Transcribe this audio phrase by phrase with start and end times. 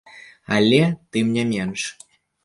[0.55, 0.79] Але
[1.17, 1.81] тым не менш.